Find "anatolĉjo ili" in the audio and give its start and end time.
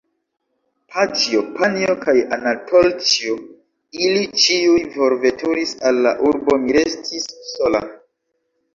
2.39-4.25